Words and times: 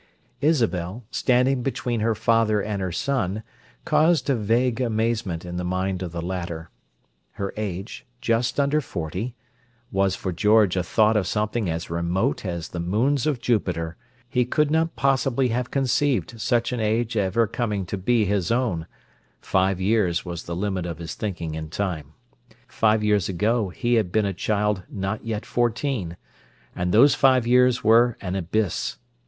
Isabel, 0.41 1.03
standing 1.11 1.61
between 1.61 1.99
her 1.99 2.15
father 2.15 2.59
and 2.59 2.81
her 2.81 2.91
son 2.91 3.43
caused 3.85 4.31
a 4.31 4.35
vague 4.35 4.81
amazement 4.81 5.45
in 5.45 5.57
the 5.57 5.63
mind 5.63 6.01
of 6.01 6.11
the 6.11 6.23
latter. 6.23 6.71
Her 7.33 7.53
age, 7.55 8.07
just 8.19 8.59
under 8.59 8.81
forty, 8.81 9.35
was 9.91 10.15
for 10.15 10.31
George 10.31 10.75
a 10.75 10.81
thought 10.81 11.15
of 11.15 11.27
something 11.27 11.69
as 11.69 11.91
remote 11.91 12.43
as 12.43 12.69
the 12.69 12.79
moons 12.79 13.27
of 13.27 13.39
Jupiter: 13.41 13.95
he 14.27 14.43
could 14.43 14.71
not 14.71 14.95
possibly 14.95 15.49
have 15.49 15.69
conceived 15.69 16.41
such 16.41 16.71
an 16.71 16.79
age 16.79 17.15
ever 17.15 17.45
coming 17.45 17.85
to 17.85 17.95
be 17.95 18.25
his 18.25 18.49
own: 18.51 18.87
five 19.39 19.79
years 19.79 20.25
was 20.25 20.45
the 20.45 20.55
limit 20.55 20.87
of 20.87 20.97
his 20.97 21.13
thinking 21.13 21.53
in 21.53 21.69
time. 21.69 22.13
Five 22.67 23.03
years 23.03 23.29
ago 23.29 23.69
he 23.69 23.93
had 23.93 24.11
been 24.11 24.25
a 24.25 24.33
child 24.33 24.81
not 24.89 25.23
yet 25.23 25.45
fourteen; 25.45 26.17
and 26.75 26.91
those 26.91 27.13
five 27.13 27.45
years 27.45 27.83
were 27.83 28.17
an 28.19 28.35
abyss. 28.35 28.97